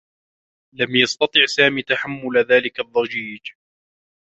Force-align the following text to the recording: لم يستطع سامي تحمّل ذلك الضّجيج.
لم 0.73 0.95
يستطع 0.95 1.45
سامي 1.45 1.81
تحمّل 1.81 2.37
ذلك 2.49 2.79
الضّجيج. 2.79 3.51